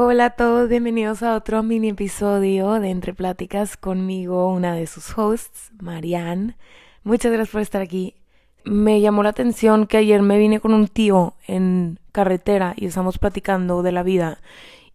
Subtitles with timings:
[0.00, 5.18] Hola a todos, bienvenidos a otro mini episodio de Entre Pláticas conmigo, una de sus
[5.18, 6.56] hosts, Marianne.
[7.02, 8.14] Muchas gracias por estar aquí.
[8.62, 13.18] Me llamó la atención que ayer me vine con un tío en carretera y estamos
[13.18, 14.38] platicando de la vida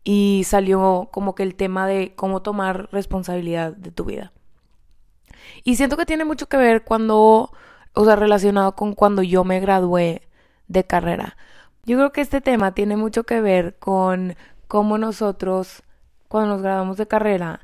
[0.05, 4.31] y salió como que el tema de cómo tomar responsabilidad de tu vida.
[5.65, 7.51] Y siento que tiene mucho que ver cuando,
[7.91, 10.21] o sea, relacionado con cuando yo me gradué
[10.69, 11.35] de carrera.
[11.85, 14.37] Yo creo que este tema tiene mucho que ver con
[14.73, 15.83] cómo nosotros,
[16.27, 17.59] cuando nos graduamos de carrera,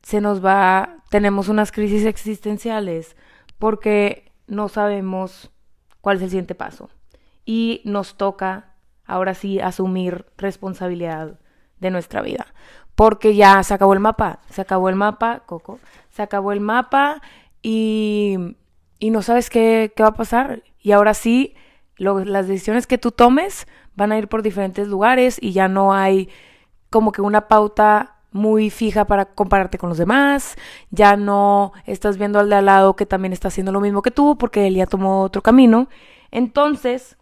[0.00, 3.16] se nos va, tenemos unas crisis existenciales
[3.58, 5.50] porque no sabemos
[6.00, 6.88] cuál es el siguiente paso.
[7.44, 8.74] Y nos toca,
[9.04, 11.40] ahora sí, asumir responsabilidad
[11.80, 12.46] de nuestra vida.
[12.94, 17.22] Porque ya se acabó el mapa, se acabó el mapa, Coco, se acabó el mapa
[17.60, 18.54] y,
[19.00, 20.62] y no sabes qué, qué va a pasar.
[20.78, 21.56] Y ahora sí,
[22.00, 26.30] las decisiones que tú tomes van a ir por diferentes lugares y ya no hay
[26.88, 30.56] como que una pauta muy fija para compararte con los demás,
[30.90, 34.10] ya no estás viendo al de al lado que también está haciendo lo mismo que
[34.10, 35.88] tú porque él ya tomó otro camino.
[36.30, 37.16] Entonces,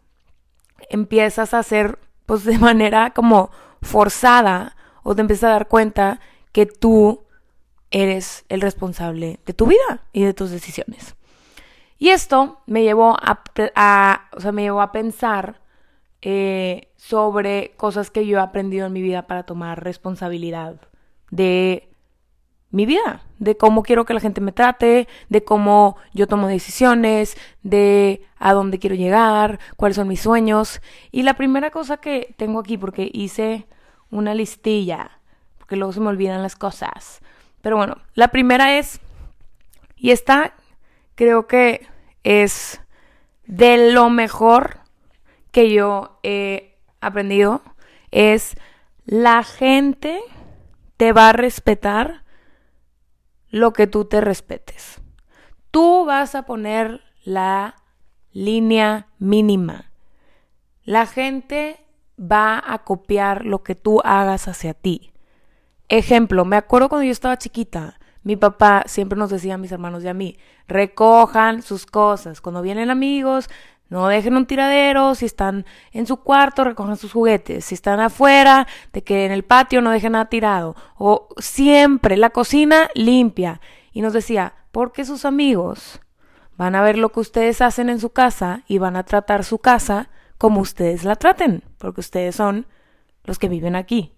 [0.90, 3.50] empiezas a hacer pues de manera como
[3.82, 6.20] forzada o te empiezas a dar cuenta
[6.52, 7.24] que tú
[7.90, 11.17] eres el responsable de tu vida y de tus decisiones.
[11.98, 13.42] Y esto me llevó a,
[14.36, 15.60] o sea, me llevó a pensar
[16.22, 20.80] eh, sobre cosas que yo he aprendido en mi vida para tomar responsabilidad
[21.30, 21.88] de
[22.70, 27.36] mi vida, de cómo quiero que la gente me trate, de cómo yo tomo decisiones,
[27.62, 30.80] de a dónde quiero llegar, cuáles son mis sueños.
[31.10, 33.66] Y la primera cosa que tengo aquí, porque hice
[34.10, 35.20] una listilla,
[35.58, 37.20] porque luego se me olvidan las cosas.
[37.62, 39.00] Pero bueno, la primera es,
[39.96, 40.54] y esta
[41.18, 41.84] creo que
[42.22, 42.80] es
[43.44, 44.78] de lo mejor
[45.50, 47.60] que yo he aprendido,
[48.12, 48.54] es
[49.04, 50.20] la gente
[50.96, 52.22] te va a respetar
[53.48, 55.00] lo que tú te respetes.
[55.72, 57.74] Tú vas a poner la
[58.30, 59.90] línea mínima.
[60.84, 61.84] La gente
[62.16, 65.12] va a copiar lo que tú hagas hacia ti.
[65.88, 67.97] Ejemplo, me acuerdo cuando yo estaba chiquita,
[68.28, 72.42] mi papá siempre nos decía a mis hermanos y a mí, recojan sus cosas.
[72.42, 73.48] Cuando vienen amigos,
[73.88, 78.66] no dejen un tiradero, si están en su cuarto, recojan sus juguetes, si están afuera,
[78.92, 83.62] de que en el patio no dejen nada tirado, o siempre la cocina limpia.
[83.94, 86.02] Y nos decía, porque sus amigos
[86.58, 89.56] van a ver lo que ustedes hacen en su casa y van a tratar su
[89.56, 92.66] casa como ustedes la traten, porque ustedes son
[93.24, 94.12] los que viven aquí.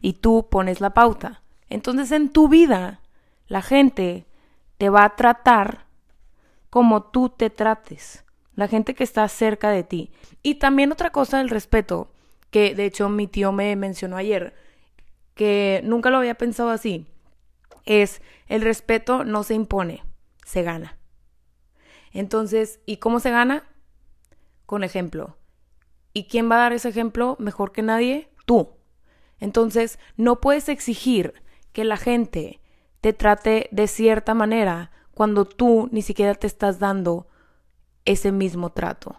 [0.00, 1.42] Y tú pones la pauta.
[1.68, 3.00] Entonces en tu vida
[3.48, 4.26] la gente
[4.78, 5.86] te va a tratar
[6.70, 8.26] como tú te trates
[8.56, 10.10] la gente que está cerca de ti.
[10.42, 12.10] Y también otra cosa del respeto,
[12.50, 14.54] que de hecho mi tío me mencionó ayer,
[15.34, 17.06] que nunca lo había pensado así,
[17.84, 20.02] es el respeto no se impone,
[20.44, 20.96] se gana.
[22.12, 23.64] Entonces, ¿y cómo se gana?
[24.64, 25.36] Con ejemplo.
[26.14, 28.30] ¿Y quién va a dar ese ejemplo mejor que nadie?
[28.46, 28.70] Tú.
[29.38, 31.34] Entonces, no puedes exigir
[31.74, 32.60] que la gente
[33.00, 37.26] te trate de cierta manera cuando tú ni siquiera te estás dando
[38.04, 39.16] ese mismo trato.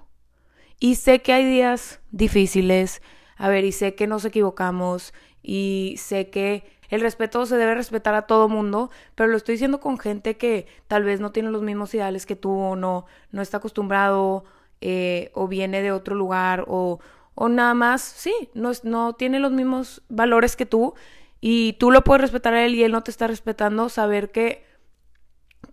[0.79, 3.01] Y sé que hay días difíciles,
[3.35, 8.13] a ver, y sé que nos equivocamos, y sé que el respeto se debe respetar
[8.13, 11.61] a todo mundo, pero lo estoy diciendo con gente que tal vez no tiene los
[11.61, 14.45] mismos ideales que tú, o no, no está acostumbrado,
[14.81, 16.99] eh, o viene de otro lugar, o,
[17.33, 20.93] o nada más, sí, no, no tiene los mismos valores que tú,
[21.39, 24.67] y tú lo puedes respetar a él y él no te está respetando, saber que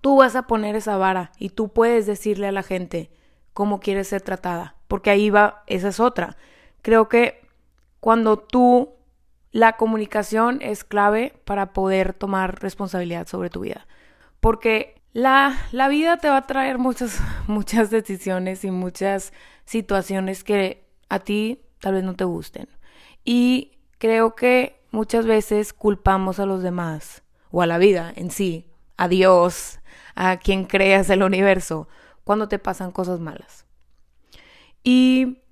[0.04, 3.10] Tú vas a poner esa vara y tú puedes decirle a la gente
[3.54, 6.36] cómo quieres ser tratada, porque ahí va, esa es otra.
[6.82, 7.40] Creo que
[8.00, 8.96] cuando tú,
[9.50, 13.86] la comunicación es clave para poder tomar responsabilidad sobre tu vida,
[14.40, 19.32] porque la, la vida te va a traer muchas, muchas decisiones y muchas
[19.64, 22.68] situaciones que a ti tal vez no te gusten.
[23.24, 28.70] Y creo que muchas veces culpamos a los demás o a la vida en sí,
[28.96, 29.80] a Dios,
[30.14, 31.88] a quien creas el universo
[32.22, 33.66] cuando te pasan cosas malas.
[34.84, 35.42] Y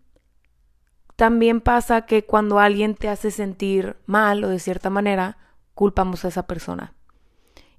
[1.17, 5.39] también pasa que cuando alguien te hace sentir mal o de cierta manera,
[5.75, 6.95] culpamos a esa persona.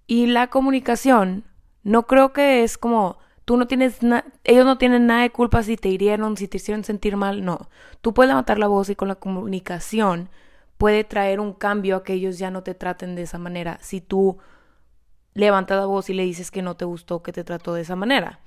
[0.05, 1.45] Y la comunicación,
[1.81, 3.99] no creo que es como tú no tienes
[4.43, 7.69] ellos no tienen nada de culpa si te hirieron, si te hicieron sentir mal, no.
[8.01, 10.29] Tú puedes levantar la voz y con la comunicación
[10.83, 13.79] puede traer un cambio a que ellos ya no te traten de esa manera.
[13.81, 14.39] Si tú
[15.33, 17.95] levanta la voz y le dices que no te gustó que te trató de esa
[17.95, 18.41] manera.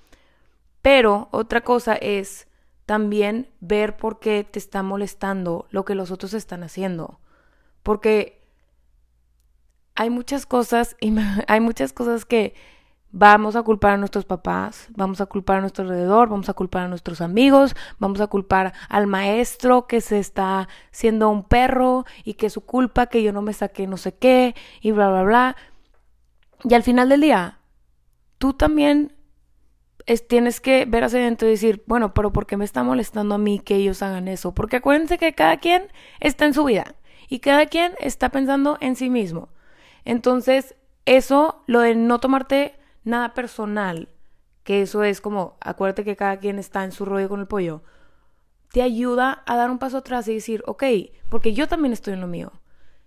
[0.83, 2.47] Pero otra cosa es
[2.85, 7.21] también ver por qué te está molestando lo que los otros están haciendo.
[7.83, 8.45] porque
[9.95, 10.95] hay muchas cosas
[11.49, 12.55] hay muchas cosas que
[13.19, 16.83] vamos a culpar a nuestros papás, vamos a culpar a nuestro alrededor, vamos a culpar
[16.83, 22.35] a nuestros amigos, vamos a culpar al maestro que se está siendo un perro y
[22.35, 25.23] que es su culpa que yo no me saqué no sé qué y bla bla
[25.23, 25.57] bla.
[26.65, 27.59] Y al final del día,
[28.37, 29.15] tú también
[30.29, 33.39] tienes que ver hacia adentro y decir, bueno, pero ¿por qué me está molestando a
[33.39, 34.53] mí que ellos hagan eso?
[34.53, 35.89] Porque acuérdense que cada quien
[36.21, 36.97] está en su vida
[37.31, 39.49] y cada quien está pensando en sí mismo.
[40.05, 40.75] Entonces,
[41.07, 42.75] eso, lo de no tomarte
[43.07, 44.09] nada personal,
[44.65, 47.83] que eso es como, acuérdate que cada quien está en su rollo con el pollo,
[48.73, 50.83] te ayuda a dar un paso atrás y decir, ok,
[51.29, 52.53] porque yo también estoy en lo mío.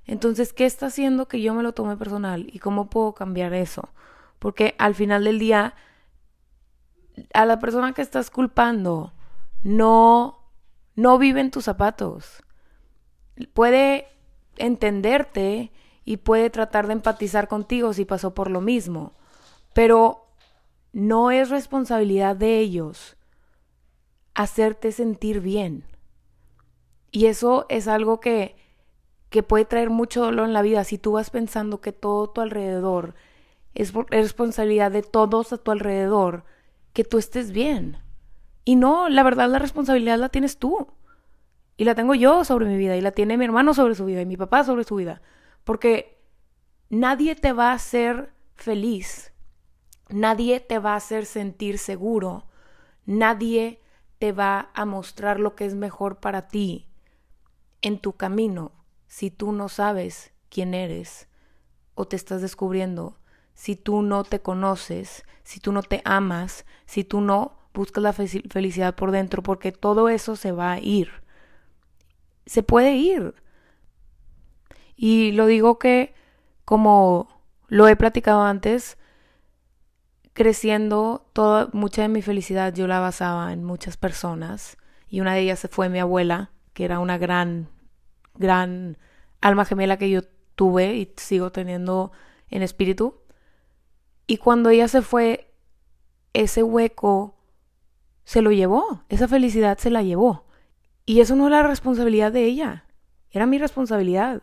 [0.06, 3.90] Entonces, ¿qué está haciendo que yo me lo tome personal y cómo puedo cambiar eso?
[4.40, 5.76] Porque al final del día,
[7.34, 9.14] a la persona que estás culpando
[9.62, 10.40] no,
[10.96, 12.42] no vive en tus zapatos.
[13.54, 14.08] Puede
[14.58, 15.72] entenderte
[16.06, 19.14] y puede tratar de empatizar contigo si pasó por lo mismo,
[19.74, 20.28] pero
[20.94, 23.18] no es responsabilidad de ellos
[24.34, 25.84] hacerte sentir bien.
[27.12, 28.56] Y eso es algo que,
[29.30, 32.42] que puede traer mucho dolor en la vida si tú vas pensando que todo tu
[32.42, 33.16] alrededor
[33.74, 36.46] es, es responsabilidad de todos a tu alrededor
[36.94, 37.98] que tú estés bien.
[38.66, 40.88] Y no, la verdad la responsabilidad la tienes tú.
[41.78, 44.22] Y la tengo yo sobre mi vida, y la tiene mi hermano sobre su vida,
[44.22, 45.22] y mi papá sobre su vida.
[45.64, 46.22] Porque
[46.90, 49.29] nadie te va a hacer feliz,
[50.10, 52.46] nadie te va a hacer sentir seguro,
[53.06, 53.82] nadie
[54.18, 56.88] te va a mostrar lo que es mejor para ti
[57.82, 58.72] en tu camino
[59.08, 61.28] si tú no sabes quién eres
[61.96, 63.20] o te estás descubriendo
[63.60, 68.14] si tú no te conoces, si tú no te amas, si tú no buscas la
[68.14, 71.10] felicidad por dentro, porque todo eso se va a ir.
[72.46, 73.36] Se puede ir.
[74.96, 76.14] Y lo digo que,
[76.64, 77.28] como
[77.68, 78.98] lo he platicado antes,
[80.40, 84.78] creciendo, toda, mucha de mi felicidad yo la basaba en muchas personas.
[85.10, 87.68] Y una de ellas fue mi abuela, que era una gran,
[88.36, 88.98] gran
[89.42, 90.22] alma gemela que yo
[90.56, 92.14] tuve y sigo teniendo
[92.50, 93.20] en espíritu.
[94.28, 95.54] Y cuando ella se fue,
[96.32, 97.36] ese hueco
[98.24, 100.46] se lo llevó, esa felicidad se la llevó.
[101.06, 102.86] Y eso no era la responsabilidad de ella,
[103.30, 104.42] era mi responsabilidad,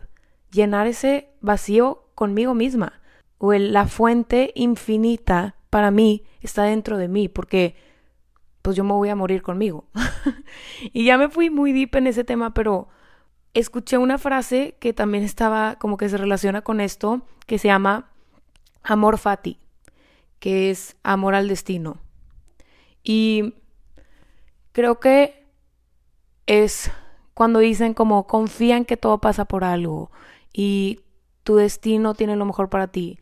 [0.51, 3.01] llenar ese vacío conmigo misma.
[3.39, 7.75] O la fuente infinita para mí está dentro de mí, porque
[8.61, 9.85] pues yo me voy a morir conmigo.
[10.93, 12.87] y ya me fui muy deep en ese tema, pero
[13.53, 18.09] escuché una frase que también estaba como que se relaciona con esto, que se llama
[18.83, 19.59] amor fati
[20.39, 21.97] que es amor al destino.
[23.03, 23.55] Y
[24.71, 25.45] creo que
[26.45, 26.91] es
[27.33, 30.11] cuando dicen como confía en que todo pasa por algo
[30.53, 31.01] y
[31.43, 33.19] tu destino tiene lo mejor para ti.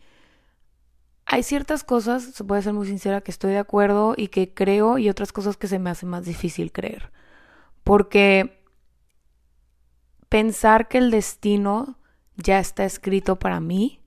[1.25, 4.98] Hay ciertas cosas, se puede ser muy sincera, que estoy de acuerdo y que creo
[4.98, 7.12] y otras cosas que se me hace más difícil creer.
[7.83, 8.63] Porque
[10.30, 11.98] pensar que el destino
[12.38, 14.01] ya está escrito para mí,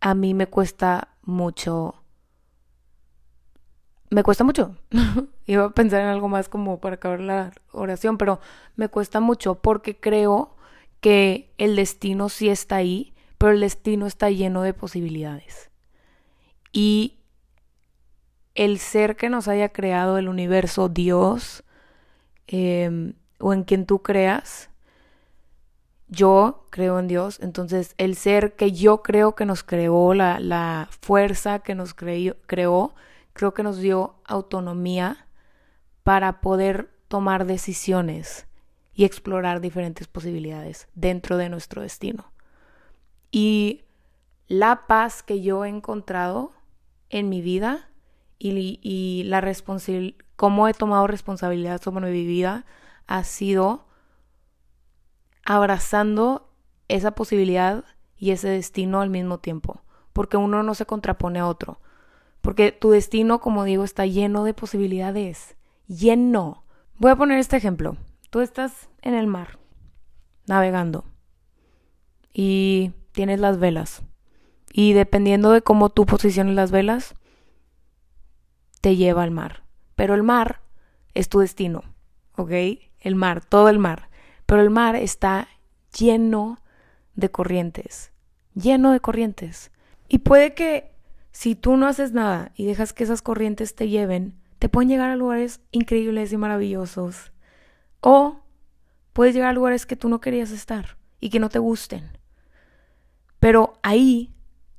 [0.00, 2.04] a mí me cuesta mucho
[4.14, 4.76] me cuesta mucho.
[5.46, 8.40] Iba a pensar en algo más como para acabar la oración, pero
[8.76, 10.56] me cuesta mucho porque creo
[11.00, 15.70] que el destino sí está ahí, pero el destino está lleno de posibilidades.
[16.74, 17.14] Y
[18.56, 21.62] el ser que nos haya creado el universo, Dios,
[22.48, 24.70] em, o en quien tú creas,
[26.08, 30.88] yo creo en Dios, entonces el ser que yo creo que nos creó, la, la
[31.00, 35.28] fuerza que nos creó, creo que nos dio autonomía
[36.02, 38.46] para poder tomar decisiones
[38.94, 42.32] y explorar diferentes posibilidades dentro de nuestro destino.
[43.30, 43.84] Y
[44.48, 46.52] la paz que yo he encontrado
[47.10, 47.88] en mi vida
[48.38, 49.42] y, la
[50.36, 52.66] cómo he tomado responsabilidad sobre mi vida
[53.06, 53.86] ha sido
[55.44, 56.50] abrazando
[56.88, 57.84] esa posibilidad
[58.16, 59.82] y ese destino al mismo tiempo,
[60.12, 61.80] porque uno no se contrapone a otro.
[62.40, 65.56] Porque tu destino, como digo, está lleno de posibilidades.
[65.86, 66.64] Lleno.
[66.98, 67.96] Voy a poner este ejemplo.
[68.28, 69.58] Tú estás en el mar,
[70.46, 71.04] navegando,
[72.32, 74.02] y tienes las velas.
[74.76, 77.14] Y dependiendo de cómo tú posiciones las velas,
[78.80, 79.62] te lleva al mar.
[79.94, 80.62] Pero el mar
[81.14, 81.84] es tu destino,
[82.36, 82.50] ¿ok?
[82.98, 84.10] El mar, todo el mar.
[84.46, 85.46] Pero el mar está
[85.96, 86.58] lleno
[87.14, 88.10] de corrientes,
[88.56, 89.70] lleno de corrientes.
[90.08, 90.90] Y puede que
[91.30, 95.10] si tú no haces nada y dejas que esas corrientes te lleven, te pueden llegar
[95.10, 97.30] a lugares increíbles y maravillosos.
[98.00, 98.40] O
[99.12, 102.18] puedes llegar a lugares que tú no querías estar y que no te gusten.
[103.38, 104.34] Pero ahí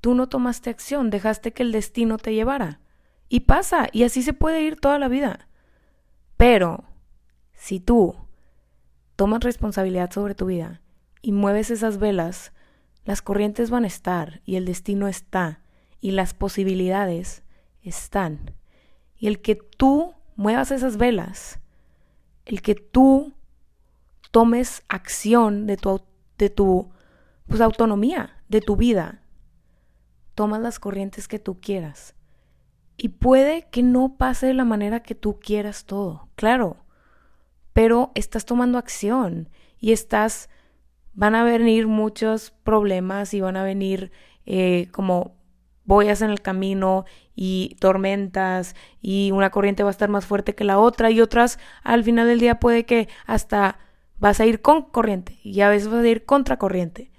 [0.05, 2.79] tú no tomaste acción, dejaste que el destino te llevara.
[3.27, 5.47] Y pasa, y así se puede ir toda la vida.
[6.37, 6.83] Pero
[7.53, 8.15] si tú
[9.15, 10.79] tomas responsabilidad sobre tu vida
[11.23, 12.53] y mueves esas velas,
[13.03, 15.63] las corrientes van a estar y el destino está
[15.99, 17.41] y las posibilidades
[17.81, 18.53] están.
[19.17, 21.57] Y el que tú muevas esas velas,
[22.45, 23.33] el que tú
[24.29, 25.99] tomes acción de tu,
[26.37, 26.91] de tu
[27.47, 29.23] pues, autonomía, de tu vida,
[30.35, 32.13] tomas las corrientes que tú quieras.
[32.97, 36.85] Y puede que no pase de la manera que tú quieras todo, claro,
[37.73, 39.49] pero estás tomando acción
[39.79, 40.49] y estás,
[41.13, 44.11] van a venir muchos problemas y van a venir
[44.45, 45.35] eh, como
[45.83, 50.63] boyas en el camino y tormentas y una corriente va a estar más fuerte que
[50.63, 53.77] la otra y otras al final del día puede que hasta
[54.17, 57.11] vas a ir con corriente y a veces vas a ir contra corriente.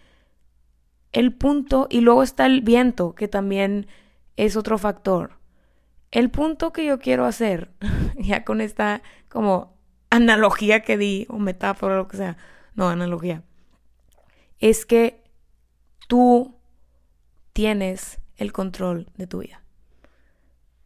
[1.16, 3.86] El punto, y luego está el viento, que también
[4.36, 5.38] es otro factor.
[6.10, 7.70] El punto que yo quiero hacer,
[8.18, 9.78] ya con esta como
[10.10, 12.36] analogía que di, o metáfora, o lo que sea,
[12.74, 13.42] no, analogía,
[14.58, 15.24] es que
[16.06, 16.54] tú
[17.54, 19.62] tienes el control de tu vida.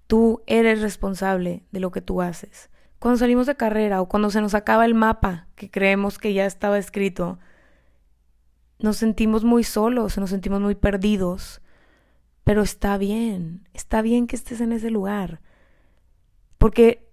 [0.06, 2.70] Tú eres responsable de lo que tú haces.
[3.00, 6.46] Cuando salimos de carrera o cuando se nos acaba el mapa que creemos que ya
[6.46, 7.40] estaba escrito,
[8.82, 11.60] nos sentimos muy solos, nos sentimos muy perdidos.
[12.44, 15.40] Pero está bien, está bien que estés en ese lugar.
[16.58, 17.08] Porque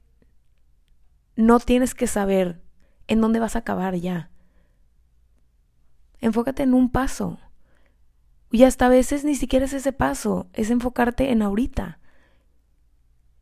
[1.35, 2.61] no tienes que saber
[3.07, 4.31] en dónde vas a acabar ya.
[6.19, 7.39] Enfócate en un paso.
[8.51, 11.99] Y hasta a veces ni siquiera es ese paso, es enfocarte en ahorita,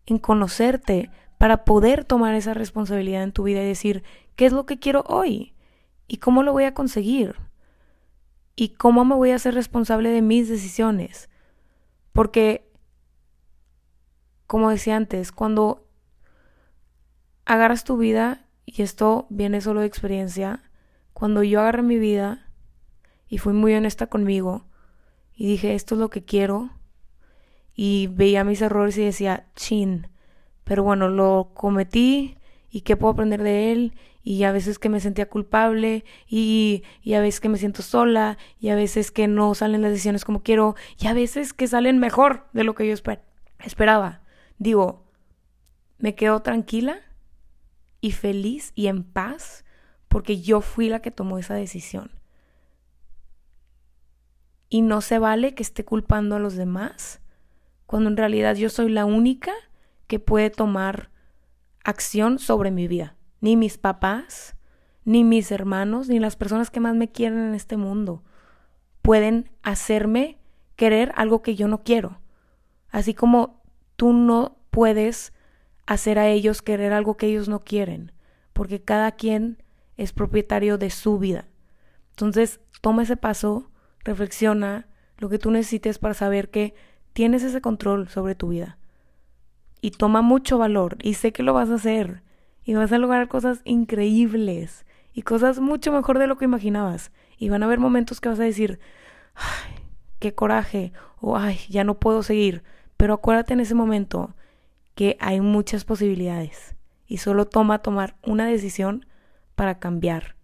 [0.08, 4.04] en conocerte para poder tomar esa responsabilidad en tu vida y decir,
[4.36, 5.54] ¿qué es lo que quiero hoy?
[6.08, 7.36] ¿Y cómo lo voy a conseguir?
[8.56, 11.30] ¿Y cómo me voy a ser responsable de mis decisiones?
[12.14, 12.72] Porque,
[14.48, 15.86] como decía antes, cuando
[17.46, 20.64] agarras tu vida, y esto viene solo de experiencia,
[21.14, 22.50] cuando yo agarré mi vida
[23.28, 24.66] y fui muy honesta conmigo
[25.34, 26.72] y dije, esto es lo que quiero,
[27.74, 30.08] y veía mis errores y decía, chin,
[30.64, 32.38] pero bueno, lo cometí
[32.70, 33.94] y qué puedo aprender de él
[34.28, 38.40] y a veces que me sentía culpable y, y, a veces que me siento sola
[38.60, 42.00] y a veces que no salen las decisiones como quiero y a veces que salen
[42.00, 42.96] mejor de lo que yo
[43.60, 44.24] esperaba.
[44.58, 45.06] Digo,
[46.00, 47.02] me quedo tranquila
[48.02, 49.64] y feliz y en paz
[50.08, 52.10] porque yo fui la que tomó esa decisión.
[54.70, 57.22] Y no se vale que esté culpando a los demás
[57.86, 59.54] cuando en realidad yo soy la única
[60.08, 61.12] que puede tomar
[61.84, 63.15] acción sobre mi vida.
[63.46, 64.56] Ni mis papás,
[65.04, 68.24] ni mis hermanos, ni las personas que más me quieren en este mundo
[69.04, 70.40] pueden hacerme
[70.76, 72.18] querer algo que yo no quiero.
[72.90, 73.62] Así como
[73.98, 75.32] tú no puedes
[75.86, 78.14] hacer a ellos querer algo que ellos no quieren,
[78.52, 79.62] porque cada quien
[79.96, 81.46] es propietario de su vida.
[82.14, 84.88] Entonces, toma ese paso, reflexiona
[85.20, 86.74] lo que tú necesites para saber que
[87.14, 88.80] tienes ese control sobre tu vida.
[89.82, 92.25] Y toma mucho valor, y sé que lo vas a hacer,
[92.66, 97.12] y vas a lograr cosas increíbles, y cosas mucho mejor de lo que imaginabas.
[97.38, 98.80] Y van a haber momentos que vas a decir,
[99.34, 99.76] ay,
[100.20, 100.92] qué coraje,
[101.22, 102.64] o ay, ya no puedo seguir.
[102.98, 104.36] Pero acuérdate en ese momento
[104.94, 106.76] que hay muchas posibilidades
[107.08, 109.06] y solo toma tomar una decisión
[109.56, 110.36] para cambiar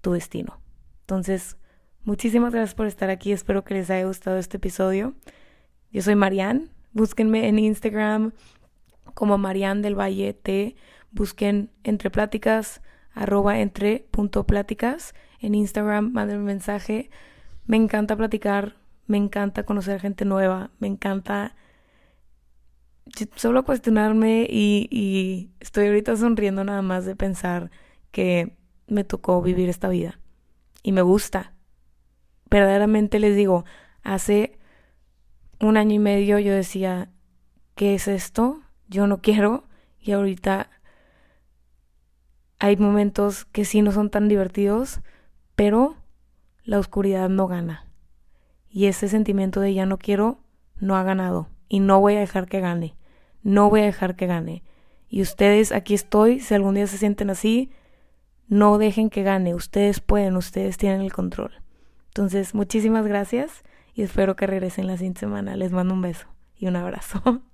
[0.00, 0.60] tu destino.
[1.02, 1.56] Entonces,
[2.02, 3.30] muchísimas gracias por estar aquí.
[3.30, 5.14] Espero que les haya gustado este episodio.
[5.92, 6.68] Yo soy Marianne.
[6.92, 8.32] Búsquenme en Instagram
[9.14, 10.74] como Marianne del Valle T.
[11.14, 15.14] Busquen entre pláticas, arroba entre punto pláticas.
[15.38, 17.08] En Instagram, manden un mensaje.
[17.66, 21.54] Me encanta platicar, me encanta conocer gente nueva, me encanta
[23.36, 27.70] solo cuestionarme y, y estoy ahorita sonriendo nada más de pensar
[28.10, 28.56] que
[28.88, 30.18] me tocó vivir esta vida.
[30.82, 31.54] Y me gusta.
[32.50, 33.64] Verdaderamente les digo,
[34.02, 34.58] hace
[35.60, 37.10] un año y medio yo decía,
[37.76, 38.62] ¿qué es esto?
[38.88, 39.64] Yo no quiero.
[40.00, 40.70] Y ahorita
[42.58, 45.00] hay momentos que sí no son tan divertidos,
[45.54, 45.96] pero
[46.64, 47.86] la oscuridad no gana.
[48.68, 50.40] Y ese sentimiento de ya no quiero
[50.80, 52.96] no ha ganado y no voy a dejar que gane.
[53.42, 54.62] No voy a dejar que gane.
[55.08, 57.70] Y ustedes, aquí estoy, si algún día se sienten así,
[58.48, 59.54] no dejen que gane.
[59.54, 61.52] Ustedes pueden, ustedes tienen el control.
[62.08, 63.62] Entonces, muchísimas gracias
[63.94, 65.56] y espero que regresen la siguiente semana.
[65.56, 67.42] Les mando un beso y un abrazo.